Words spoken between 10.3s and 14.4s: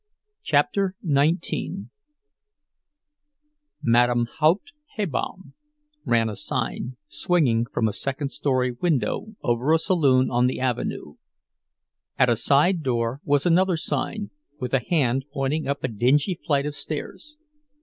on the avenue; at a side door was another sign,